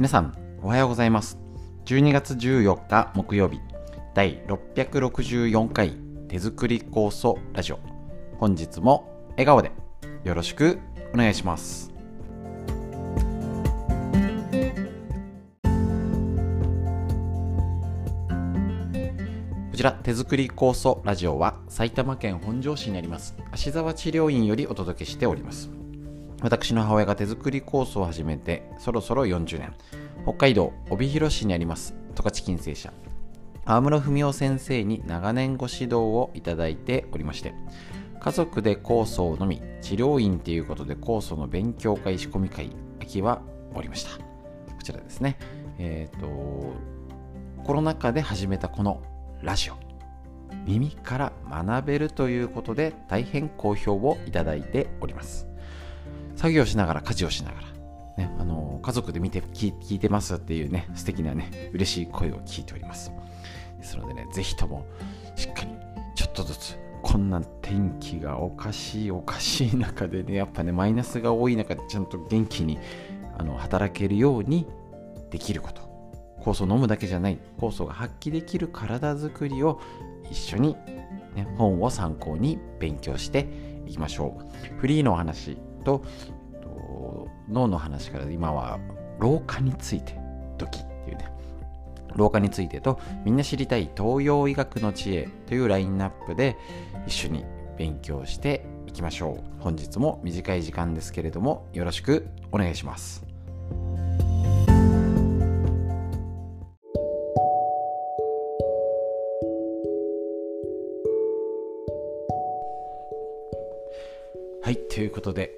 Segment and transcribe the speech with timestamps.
[0.00, 1.38] 皆さんおはようございます。
[1.84, 3.60] 12月14日木曜日
[4.14, 5.94] 第664回
[6.26, 7.80] 手作り酵素ラジオ。
[8.38, 9.72] 本日も笑顔で
[10.24, 10.78] よろしく
[11.12, 11.92] お願いします。
[19.70, 25.79] こちら手作り酵素ラジオは埼玉県本庄市にあります芦沢治療院よりお届けしております。
[26.42, 29.74] 私の母親が手作り酵素を始めてそろそろ40年。
[30.24, 32.92] 北海道帯広市にあります十勝金星社。
[33.64, 37.54] 川室文夫先生に長年ご指導をいただいておりまして
[38.18, 42.70] 家族で酵素を飲み治療院ということで酵素の勉強会仕込み会
[43.00, 43.42] 秋は
[43.74, 44.18] おりました。
[44.18, 45.38] こちらですね。
[45.78, 46.74] えっ、ー、と
[47.64, 49.02] コロナ禍で始めたこの
[49.42, 49.74] ラジオ。
[50.64, 55.49] 耳から学べるということで大変好評をいただいております。
[56.40, 57.66] 作業しながら家事をしながら
[58.16, 63.12] ね、あの家族で見て聞いてますっていうね素敵なね嬉しい声を聞いております。
[63.78, 64.86] ですのでねぜひとも
[65.36, 65.68] しっかり
[66.14, 72.78] ちょっとずつこんな天気がおかしいおかしい中でねやっぱねマイナスが多い中でちゃんと元気に
[73.36, 74.66] あの働けるように
[75.30, 75.82] できること。
[76.40, 77.38] 酵素を飲むだけじゃない。
[77.58, 79.78] 酵素が発揮できる体づくりを
[80.30, 80.74] 一緒に、
[81.34, 83.46] ね、本を参考に勉強して
[83.86, 84.78] いきましょう。
[84.78, 85.58] フリーのお話。
[85.80, 86.02] と
[86.52, 88.78] えっと脳の話から今は
[89.18, 90.18] 老化について
[90.58, 91.30] 時っていうね。
[92.16, 96.56] 老化についてとみんな知りたい東洋医学の知恵というラインナップで
[97.06, 97.44] 一緒に
[97.78, 99.62] 勉強していきましょう。
[99.62, 103.24] 本日も短い時間ですけれどもよろしくお願いします。
[114.62, 115.50] はいということで、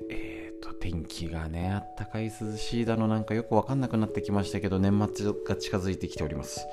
[0.83, 6.67] 天気がね、あったかい涼しいだのなんかよくわかんなくなってきましたけど、年末が近づいてきております。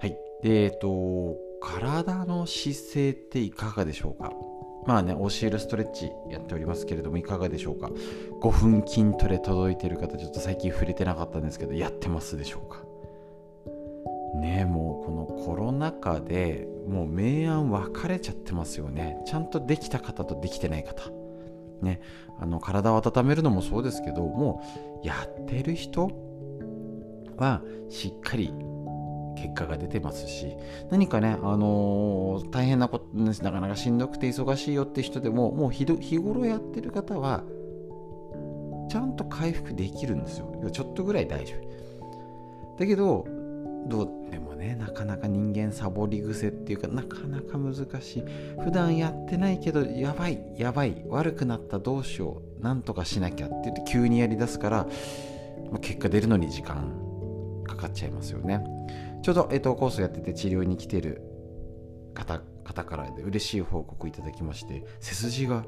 [0.00, 0.16] はい。
[0.42, 4.32] で、えっと、体の姿勢っていかがでしょうか？
[4.86, 7.90] まあね、教えるストレッチやっておりますけれども、いかがでしょうか
[8.40, 12.78] ?5 分筋トレ届いてる方、ちょっと最近触れてなかったんですけど、やってますでしょうか？
[14.40, 19.18] ねもうこのコロナ禍でもう明暗分かれちゃってますよね。
[19.26, 21.10] ちゃんとできた方とできてない方。
[21.82, 22.00] ね、
[22.38, 24.62] あの体を温めるのもそうですけども
[25.02, 26.10] うやってる人
[27.36, 28.54] はしっかり
[29.36, 30.56] 結果が出てますし
[30.90, 35.84] 何かね、あのー、大変なことなかなかしんどくて忙しいよって人でももう日
[36.18, 37.42] 頃やってる方は
[38.88, 40.52] ちゃんと回復できるんですよ。
[40.70, 42.76] ちょっとぐらい大丈夫。
[42.78, 43.26] だけど
[43.86, 48.24] どうでもねなかなか人間サボり癖っていうかなかなか難しい。
[48.62, 54.86] 普段やってないけどやばいやばい悪くなったどうしようなんとかしなきゃって言って急にやりだすから、
[55.70, 56.92] まあ、結果出るのに時間
[57.64, 58.64] かかっちゃいますよね。
[59.22, 61.22] ちょうど、えっと、コースやってて治療に来てる
[62.14, 65.64] 方方からで嬉しい報告いただきまして背筋が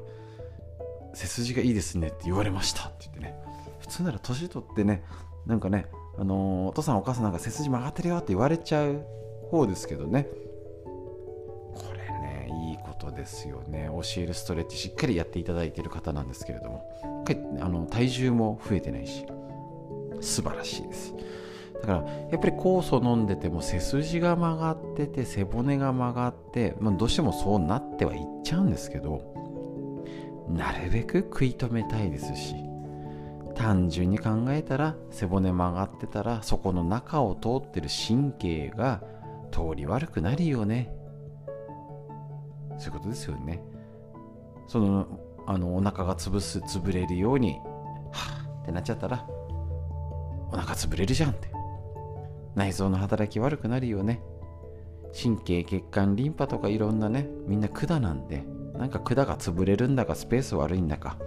[1.13, 3.35] 背筋がいいですねって言われましたって言ってね。
[3.79, 5.03] 普通なら年取ってね
[5.45, 5.85] なんかね
[6.17, 9.05] あのお父さんお母さんなんか背筋曲がってるよって言われちゃう
[9.49, 10.27] 方ですけどね。
[11.73, 13.89] これねいいことですよね。
[13.91, 16.83] 教えるストレッチしっかりやっていただいてる方なんですけれども。
[17.59, 19.25] あの体重も増えてないし。
[20.21, 21.13] 素晴らしいです。
[21.81, 21.97] だから
[22.31, 29.21] やっぱり酵素飲んでても背筋が曲がってて背骨が曲がって、まあ、どうしてもそうなってはいっちゃうんですけど
[30.49, 32.55] なるべく食い止めたいですし
[33.55, 39.01] 単純に考えたら背骨曲がってたらそこの中を通ってる神経が
[39.51, 40.91] 通り悪くなるよね。
[42.77, 43.63] そういうことですよね。
[44.67, 45.07] その
[45.47, 47.53] あのお腹が潰す潰れるように
[48.11, 49.25] はあってなっちゃったら
[50.51, 51.49] お腹潰れるじゃんって。
[52.55, 54.21] 内臓の働き悪くなるよね。
[55.13, 58.43] 神経血管リンパとかいろんなねみんな管なんで
[58.77, 61.17] なんか管が潰れるんだかスペース悪いんだか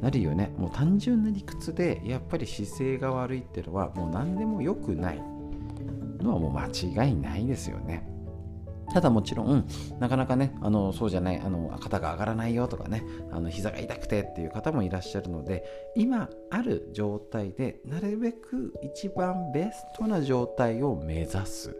[0.00, 0.52] なるよね。
[0.58, 5.36] もう単純な理屈でやっぱり姿勢が悪いっていうのはもう何でも良くない。
[6.26, 8.06] のはもう間違いないですよね。
[8.92, 9.66] ただもちろん
[9.98, 13.02] なかなかねあのそうじゃないあの肩が上がらないよとかね
[13.32, 15.64] あの膝が痛くてっていう方もいらっしゃるので
[15.96, 21.76] 今ある状態でなるべく一番ベストな状態を目指す。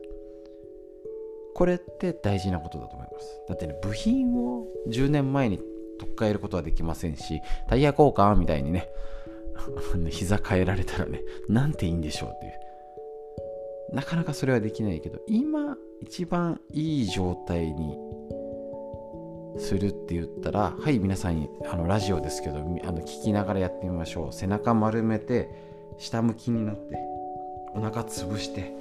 [1.54, 3.40] これって大事なことだと思います。
[3.48, 5.60] だってね部品を10年前に
[5.98, 8.88] 取っ換えることはできませんし、タイヤ交換みたいに ね、
[10.10, 12.52] 膝変えられたらね、なんていいんでしょうっていう。
[13.94, 17.96] なかなかそれはできないけど、今一番いい状態に
[19.58, 24.32] するって言ったら、はい、皆さん、あのラジオですけど、あの聞きながらやってみましょう。
[24.32, 25.48] 背中丸めて、
[25.98, 26.98] 下向きになって、
[27.76, 28.75] お腹潰して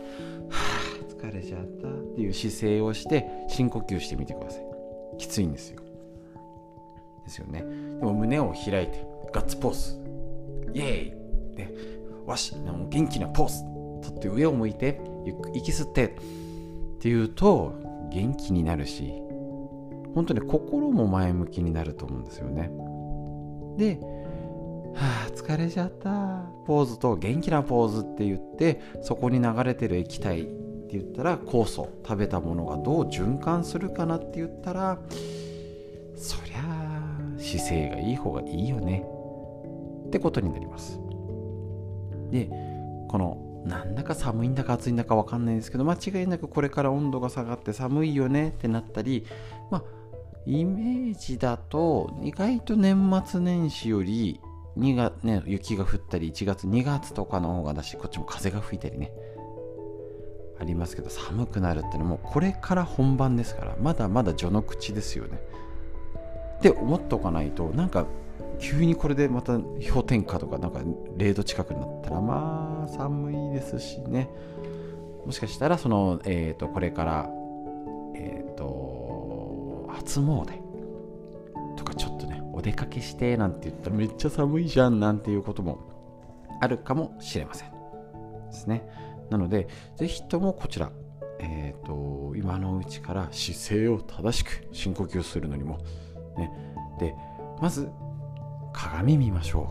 [0.50, 5.82] はあ疲れちゃったっていう姿勢をして深呼吸してみてくださいきついんですよ
[7.26, 7.60] ですよね。
[7.60, 7.66] で
[8.06, 10.00] も胸を開いてガッツポーズ。
[10.74, 11.56] イエーイ。
[11.58, 11.76] で
[12.26, 12.56] わし
[12.90, 13.48] 元気なポー
[14.02, 14.10] ズ。
[14.10, 16.06] とって上を向いてゆく息吸って。
[16.06, 17.74] っていうと
[18.10, 19.14] 元気になるし
[20.16, 22.72] 本当に心も前向きになると思うんですよね。
[23.78, 24.00] で
[24.96, 26.46] はあ疲れちゃった。
[26.66, 31.90] ポーズと元気なポーズって言ってそこに流れてる液体って言ったら酵素。
[32.08, 34.98] 食べたものがどう循環するかなって言ったら
[36.16, 36.75] そりゃあ
[37.46, 39.06] 姿勢がいい方がいいよね。
[40.08, 41.00] ってことになります。
[42.32, 42.50] で
[43.08, 49.26] このなんだか寒いんだか暑いんだか分かんないんですけど間違いなくこれから温度が下がって寒いよねってなったり
[49.72, 49.84] まあ
[50.46, 54.40] イメージだと意外と年末年始より
[54.78, 59.12] 2月、ね、雪が降ったり1月2月とかの方がだしこっちも風が吹いたりね。
[60.58, 65.42] ありますけど寒くなるってのもこれから本番ですからまだまだ序の口ですよね。
[66.58, 68.06] って思っておかないとなんか
[68.60, 70.80] 急にこれでまた氷点下とかなんか
[71.18, 74.30] 0度近くになったらまあ寒いですしね。
[75.26, 77.30] もしかしたらその、えーと、これから
[78.14, 80.46] えっ、ー、と初詣
[81.76, 85.80] とかちょっとねお出かけしてなんて言ったらめっちゃ寒いじゃんなんていうことも
[86.62, 87.76] あるかもしれませんで
[88.52, 88.88] すね。
[89.30, 90.92] なのでぜひともこちら
[91.40, 95.80] えっ、ー、と今のうちから姿勢を正しく深呼吸するのにも
[96.38, 96.52] ね
[97.00, 97.16] で
[97.62, 97.90] まず
[98.74, 99.70] 鏡見ましょ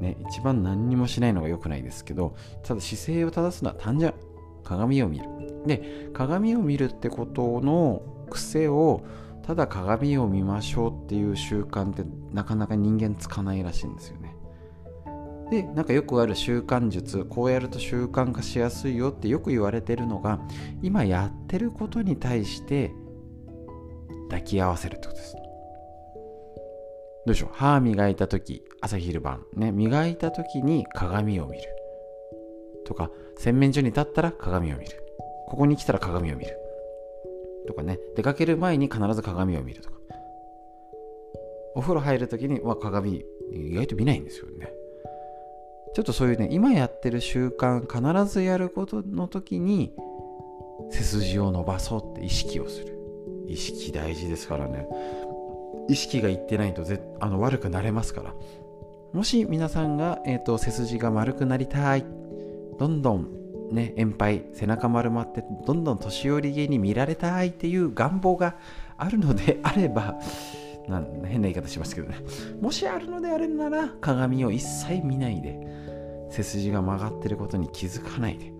[0.00, 0.02] う。
[0.02, 2.34] ね、一番何にもしないのが良くないですけど、
[2.64, 4.12] ただ姿勢を正すのは単純。
[4.64, 5.24] 鏡を見る。
[5.66, 9.02] で、鏡を見るってことの癖を、
[9.42, 14.36] ただ鏡を見ましょうっていう習慣ってなかなか人間つかないらしいんですよね。
[15.50, 20.40] で、なんかよくある習慣術、こうやると習慣化しやすいよってよく言われてるのが、
[20.80, 22.92] 今やってることに対して
[24.32, 25.34] 抱き合わせるってことです。
[25.34, 25.40] ど
[27.26, 27.50] うでしょう？
[27.52, 31.64] 歯磨いた時朝昼晩ね磨いた時に鏡を見る
[32.84, 35.04] とか洗面所に立ったら鏡を見る。
[35.46, 36.56] ここに来たら鏡を見る。
[37.68, 38.00] とかね。
[38.16, 39.96] 出かける前に必ず鏡を見るとか。
[41.74, 44.72] お風呂入る時には鏡意外と見ないんですよね。
[45.94, 49.92] ちょっとそういうね今やってる習慣必ずやることの時に
[50.90, 52.91] 背筋を伸ばそうって意識をする。
[53.52, 54.86] 意識大事ですからね。
[55.88, 58.34] 意識がいってないとぜあの悪くなれますから。
[59.12, 62.04] もし皆さんが、えーと、背筋が丸くなりたい。
[62.78, 63.28] どんどん
[63.70, 68.56] ね円杯背中丸まってどんどん年寄り芸に見られたいっていう願望が
[68.96, 70.18] あるので あれば
[70.88, 72.16] なん変な言い方しますけどね。
[72.60, 78.52] もしあるのであれなら鏡を一切見ないで背筋が曲がってることに気づかないで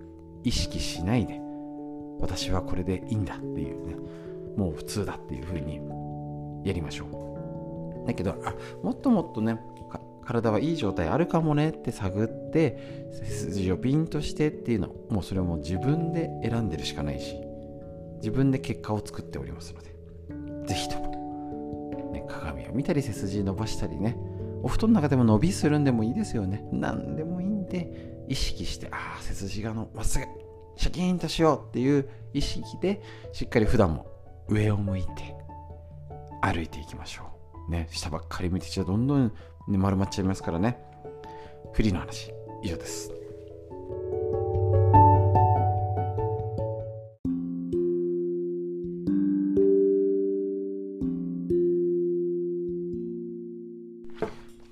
[0.45, 1.41] 意識しないで
[2.21, 3.97] 私はこれでいいんだっていうね。
[4.57, 5.81] もう普通だっていうふうに
[6.67, 7.07] やりましょ
[8.05, 8.07] う。
[8.07, 9.59] だけどあもっともっとね
[10.25, 17.37] 体はいい状態あるかもねって探って背筋をピンとしてっていうのもうそれはもう自分で選んでるしかないし
[18.17, 19.95] 自分で結果を作っておりますので
[20.67, 24.17] 是非とも、ね、鏡を見たり背筋伸ばしたりね
[24.63, 26.65] お布団の中でも伸びするんでもいいですよね。
[26.71, 30.25] 何でもいいんで意識してああ背筋がのまっすぐ
[30.77, 34.07] シャキーンとしようっていう意識でしっかり普段も
[34.49, 35.35] 上を向いて
[36.41, 37.23] 歩いていきましょ
[37.69, 37.71] う。
[37.71, 39.33] ね、下ばっかり向いてちゃどんどん、
[39.69, 40.79] ね、丸まっちゃいますからね。
[41.73, 42.33] フリーの話、
[42.63, 43.13] 以上です。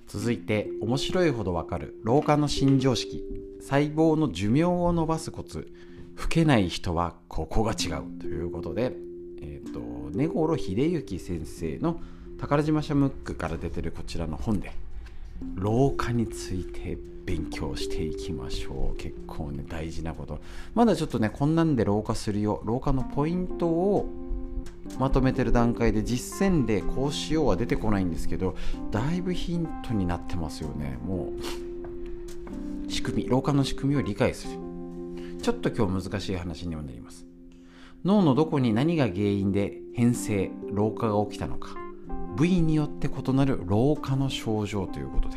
[0.07, 3.25] 続いて面白いほどわかる老化の新常識
[3.61, 5.69] 細胞の寿命を伸ばすコツ
[6.21, 8.93] 老けない人はここが違うということで
[9.41, 9.81] えーと、
[10.17, 12.01] 根頃秀幸先生の
[12.39, 14.73] 宝島社ムックから出てるこちらの本で
[15.55, 18.97] 老化について勉強していきましょう。
[18.97, 20.41] 結構ね大事なこと。
[20.75, 22.61] まだちょっとねこんなんで老化するよ。
[22.65, 24.09] 老化のポイントを
[24.99, 28.57] まとめてる段階で実践でこうしようは出てこないんですけど
[28.91, 30.99] だいぶヒントになってますよね。
[31.07, 31.33] も
[32.89, 34.55] う仕組み老化の仕組みを理解する。
[35.41, 37.30] ちょっと今日難しい話にはなります。
[38.05, 41.77] 脳のどこに何が原因で変性老化が起きたのか
[42.37, 45.37] 部位によって異なる老化の症状ということで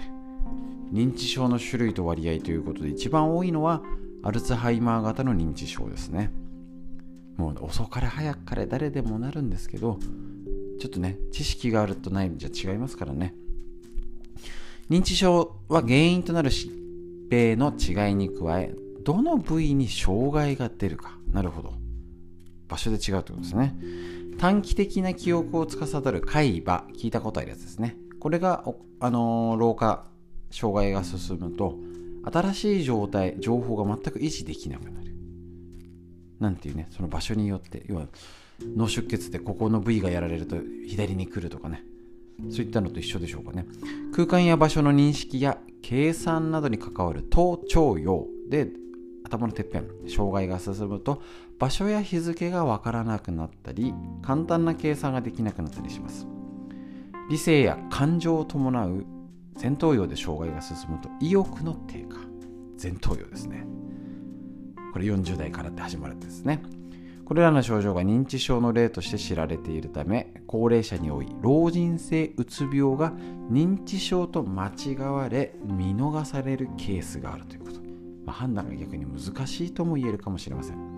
[0.93, 3.82] 認知症の種類と割合ということで一番多いのは
[4.24, 6.32] アルツハイマー型の認知症ですね。
[7.36, 9.98] もう遅かれ早かれ誰でもなるんですけど
[10.79, 13.34] ちょっとね知識があるとないじゃ違いますからね。
[14.89, 16.70] 認知症は原因となる疾
[17.29, 21.82] 病の違いに加えどの部位に障害が出るかなるほど。
[22.73, 23.75] 場所で違うってことですね。
[24.39, 27.95] 短期的な記憶を司る海馬聞いたことあるやつですね。
[28.19, 28.65] これが、
[28.99, 30.07] あのー、老化
[30.49, 31.77] 障害が進むと
[32.23, 35.15] 新しい状態情報が全く維持できなくなる。
[36.39, 38.07] なんていうねその場所によって要は
[38.75, 41.83] 脳出血でここの部位がやられると左に来るとかね。
[42.49, 43.67] そういったのと一緒でしょうかね。
[44.15, 48.67] 空間や場所の認識や計算などに関わる頭頂葉で
[49.23, 51.21] 頭のてっぺん障害が進むと
[51.63, 56.27] 場所や日付がわからなくなったり簡単な計算ができなくなったりします。
[57.29, 59.05] 理性や感情を伴う
[59.62, 62.17] 前頭葉で障害が進むと意欲の低下。
[62.82, 63.65] 前頭葉ですね。
[64.91, 66.62] これ40代からって始まるんですね。
[67.24, 73.13] これらの症状が認知症の例として知られているため高齢者に多い老人性うつ病が
[73.50, 77.79] 認知症と間違われ見逃されるケースがあるということ、
[78.25, 80.92] まあ、判断が逆に難しいとも言えるかもしれません。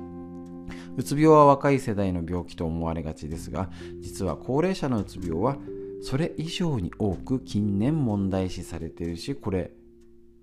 [0.97, 3.69] うつ病は若い世代の病気と思われがちですが
[3.99, 5.57] 実は高齢者のうつ病は
[6.01, 9.71] それ以上に多く近年問題視されているしこれ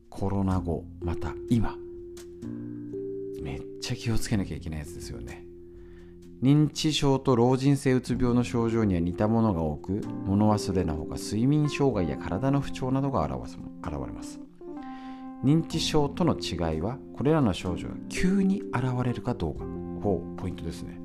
[0.08, 1.76] コロナ後また今
[3.42, 5.46] めっちゃ気をつけなきゃいけないやつですよね。
[6.42, 13.32] 認知症と老人性うつ病の症状には似たものが多く物忘れのほか睡眠障害や体の不調などが現
[13.84, 14.40] れます。
[15.44, 19.64] 認知症との違いはこれらの症状が急に現れるかどうか。
[20.02, 21.00] ほうポイントですね。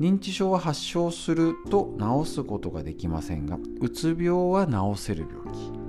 [0.00, 5.80] 認知症は発症すると治すことができませんがうつ病は治せる病気。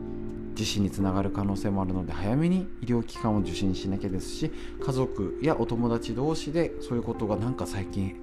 [0.51, 4.51] 自死につながる可能性もあるので早めに医療機関を受診しなきゃですし
[4.85, 8.15] 家族やお友達同士でそういうことがなんか最近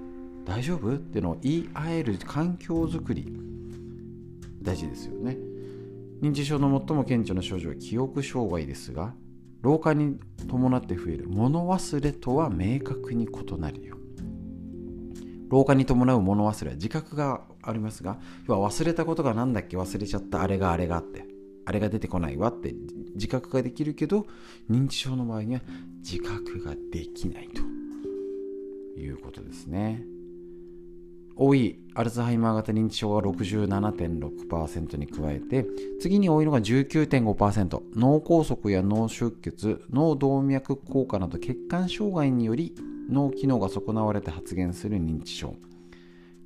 [0.44, 3.32] 大丈夫っていうのを言い合える環境づくり
[4.62, 5.36] 大事ですよね。
[6.20, 9.14] 認知症の最も顕著な症状は記憶障害ですが
[9.62, 13.96] 老化に伴って増える物忘れとは明確に異なるよ
[15.50, 21.24] 老化に伴う物忘れは自覚がありますが要は忘れたことが何だっけ忘れちゃったあれがあれがあって
[21.64, 22.74] あれが出てこないわって
[23.14, 24.26] 自覚ができるけど
[24.70, 25.60] 認知症の場合には
[25.98, 27.62] 自覚ができないと
[28.98, 30.17] いうことですね。
[31.38, 35.66] 多いアルツハイマー型認知症が67.6%に加えて
[36.00, 42.74] 次に多いのが19.5%脳梗塞や脳出血脳動脈硬化など血管障害により
[43.08, 45.54] 脳機能が損なわれて発現する認知症。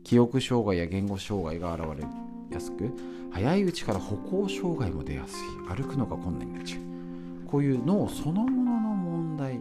[0.04, 2.06] 記憶障害や言語障害が現れ
[2.54, 2.90] やすく
[3.30, 5.38] 早いうちから歩行障害も出やすい
[5.74, 6.80] 歩くのが困難になっちゃう。
[7.48, 9.60] こういう脳そのものの問題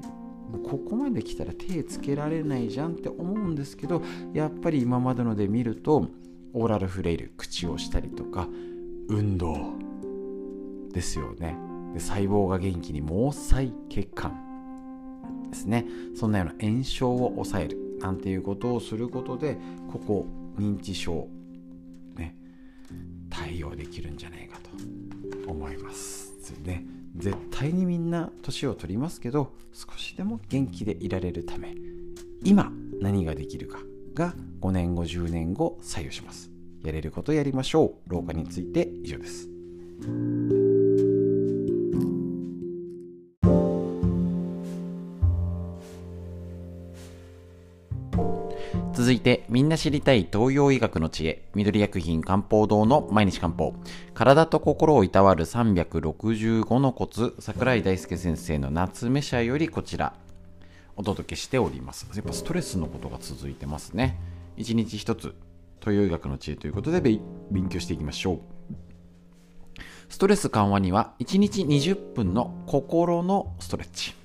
[0.59, 4.01] ここまで来たら手つけられないじゃんって思うんですけど
[4.33, 6.07] やっぱり今までので見ると
[6.53, 8.47] オーラルフレイル口をしたりとか
[9.07, 9.73] 運動
[10.93, 11.57] ですよね。
[11.93, 14.33] で細胞が元気に毛細血管
[15.49, 15.85] ですね。
[16.15, 19.57] そんなような炎症を抑えるなんていうことをすることで
[19.91, 20.25] ここ
[20.57, 21.27] 認知症
[22.17, 22.35] ね
[23.29, 26.31] 対応できるんじゃないかと思います
[26.65, 27.00] ね。
[27.15, 31.75] 絶対にみんな年を取りますけど少しでも元気でいられるため
[32.43, 33.79] 今何ができるか
[34.13, 36.51] が5年後10年後左右します。
[36.83, 38.09] やれることやりましょう。
[38.09, 39.49] 老化について以上です。
[49.11, 53.73] 続いて、みんな知りたい東洋医学の知恵、緑薬品漢方堂の毎日漢方。
[54.13, 60.13] 体と心をいたわる365のコツ、桜井大輔先生の夏目社よりこちら、
[60.95, 62.07] お届けしております。
[62.15, 64.17] やっぱストレスのことが続いてますね。
[64.55, 65.35] 一日一つ、
[65.81, 68.39] 東洋医学の知恵ということで勉強していきましょう。
[70.07, 74.15] ストレス緩和には1日20分の心のストレッチ。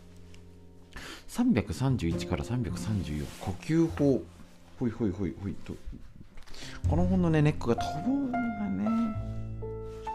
[1.28, 4.22] 331から334呼吸法
[4.78, 5.74] ほいほいほいほいと。
[6.88, 8.88] この本のねネックが飛ぶのがね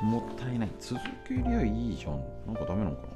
[0.01, 0.69] もったいない。
[0.79, 2.21] 続けりゃいいじゃん。
[2.47, 3.07] なんかダメなのかな？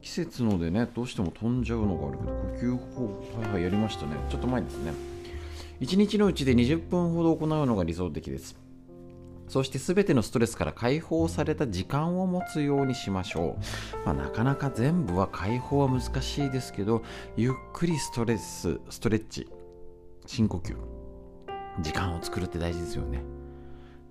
[0.00, 4.16] 季節のでねどうしても飛んじゃうのがあるけど呼吸法はいはいやりましたね。
[4.28, 4.92] ちょっと前ですね。
[5.80, 8.56] 1日のうちで20分ほど行うのが理想的です。
[9.48, 13.58] そして全てのストレスから解放された時間を持つようにしましょ
[14.02, 17.02] う、まあ、なかなか全部は解放は難しいですけど
[17.36, 19.46] ゆっくりストレスストレッチ。
[20.32, 20.74] 深呼吸。
[21.82, 23.22] 時間を作るって大事ですよね。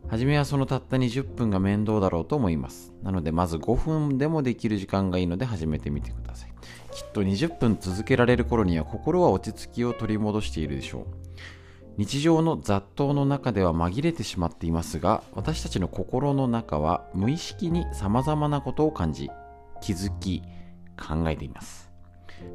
[0.07, 2.93] 初めはそのたった20分が面倒だろうと思います。
[3.01, 6.53] なのでまず5分でもできる時間がいいので始めてみてください。
[6.91, 11.05] きっと20分続けられる頃には心は落ち着きを取り戻しているでしょう。
[11.97, 19.31] 日常の雑踏の中では紛れてしまっていますが私たちの心の中は無意識に様々なことを感じ
[19.81, 20.43] 気づき
[20.99, 21.91] 考えています。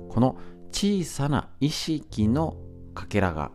[0.09, 0.37] この
[0.71, 2.57] 小さな意識の
[2.97, 3.53] かけらが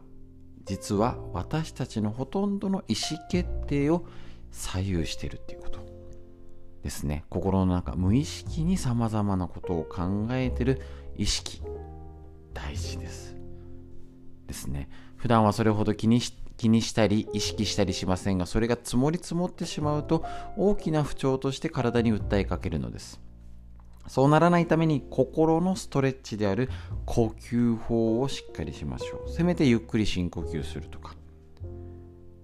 [0.64, 4.06] 実は私たちのほとんどの意思決定を
[4.52, 5.80] 左右しているっていうこと
[6.84, 7.26] ですね。
[7.30, 10.82] 心の中無意識にさまざまなことを考えてる
[11.18, 11.62] 意識。
[12.54, 13.36] 大事です。
[14.48, 14.90] ですね。
[15.18, 20.24] 普段はそれほど気にし気にしたり意識したりしませんがそれが積もり積もってしまうと
[20.58, 23.20] 大きな不調として体に訴えかけるのです。
[24.08, 26.70] そうならないために心のストレッチである
[27.06, 29.32] 呼吸法をしっかりしましょう。
[29.32, 31.16] せめてゆっくり深呼吸するとか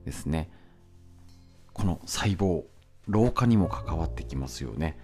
[0.05, 0.49] ですね。
[1.73, 2.63] この細胞
[3.07, 4.97] 老化にも関わってきますよね。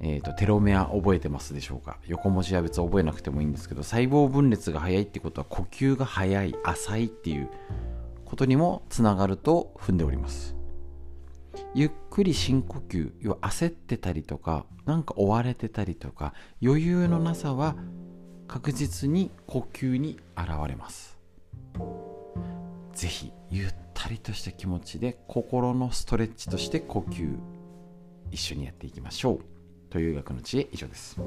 [0.00, 1.98] えーと、テロメア覚えてますでしょうか？
[2.06, 7.48] 横文字は別に覚えなくてもいいんですけど細胞分裂が早いってことは呼吸が早い浅いっていう
[8.24, 10.53] ことにもつながると踏んでおります。
[11.74, 17.76] ゆっくり深呼吸要は焦ってたりとかなんか追われてたりとか余裕のなさは
[18.46, 21.18] 確実に呼吸に現れます。
[22.92, 27.36] 是非ゆったりとした気持ちで心のストレッチとして呼吸
[28.30, 29.40] 一緒にやっていきましょう。
[29.90, 31.20] という学の知恵以上です。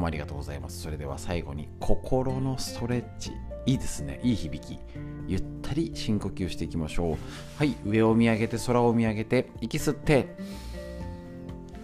[0.00, 0.80] もありがとうございます。
[0.80, 3.32] それでは最後に心のストレッチ。
[3.66, 4.20] いいですね。
[4.24, 4.80] いい響き。
[5.28, 7.16] ゆったり深呼吸していきましょう。
[7.56, 7.76] はい。
[7.84, 10.34] 上を見上げて、空を見上げて、息吸って、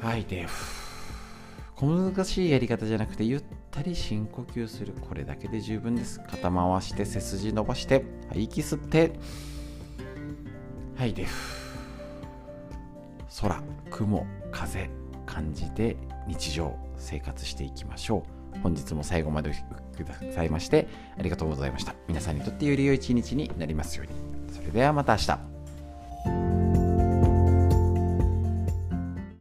[0.01, 0.47] 吐いて、
[1.77, 4.95] 小難しいやり方じゃなくて、ゆったり深呼吸する。
[4.95, 6.21] これだけで十分です。
[6.21, 9.13] 肩回して、背筋伸ばして、はい、息吸って、
[10.97, 11.27] 吐いて、
[13.41, 14.89] 空、雲、風、
[15.27, 15.97] 感じて
[16.27, 18.25] 日常生活していきましょ
[18.55, 18.61] う。
[18.61, 19.57] 本日も最後までお聞
[19.99, 20.88] きくださいまして
[21.19, 21.95] ありがとうございました。
[22.09, 24.55] 皆さんにとってより良い一日になりますように。
[24.55, 25.56] それではまた明日。